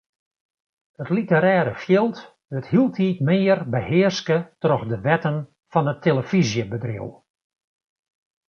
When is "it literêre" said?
1.03-1.73